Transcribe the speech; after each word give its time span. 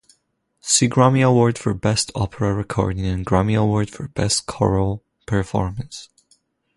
See 0.61 0.89
Grammy 0.89 1.23
Award 1.23 1.59
for 1.59 1.75
Best 1.75 2.11
Opera 2.15 2.51
Recording 2.55 3.05
and 3.05 3.23
Grammy 3.23 3.55
Award 3.55 3.91
for 3.91 4.07
Best 4.07 4.47
Choral 4.47 5.03
Performance. 5.27 6.09